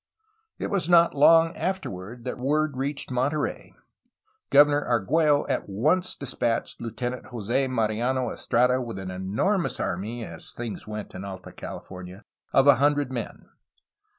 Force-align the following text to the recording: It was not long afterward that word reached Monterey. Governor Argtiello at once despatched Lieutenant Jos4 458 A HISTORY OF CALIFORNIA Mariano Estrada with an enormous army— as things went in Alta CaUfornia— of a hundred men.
It 0.57 0.71
was 0.71 0.89
not 0.89 1.13
long 1.13 1.55
afterward 1.55 2.23
that 2.23 2.39
word 2.39 2.75
reached 2.75 3.11
Monterey. 3.11 3.75
Governor 4.49 4.83
Argtiello 4.83 5.47
at 5.47 5.69
once 5.69 6.15
despatched 6.15 6.81
Lieutenant 6.81 7.25
Jos4 7.25 7.29
458 7.29 7.29
A 7.29 7.29
HISTORY 7.37 7.63
OF 7.65 7.69
CALIFORNIA 7.69 8.01
Mariano 8.01 8.29
Estrada 8.31 8.81
with 8.81 8.97
an 8.97 9.11
enormous 9.11 9.79
army— 9.79 10.25
as 10.25 10.53
things 10.53 10.87
went 10.87 11.13
in 11.13 11.23
Alta 11.23 11.51
CaUfornia— 11.51 12.21
of 12.51 12.65
a 12.65 12.77
hundred 12.77 13.11
men. 13.11 13.45